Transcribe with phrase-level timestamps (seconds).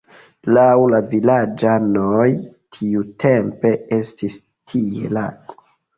[0.57, 2.25] Laŭ la vilaĝanoj
[2.77, 4.39] tiutempe estis
[4.73, 5.61] tie lago.